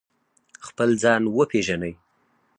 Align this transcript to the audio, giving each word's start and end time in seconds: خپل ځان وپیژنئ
خپل 0.67 0.89
ځان 1.03 1.21
وپیژنئ 1.37 1.93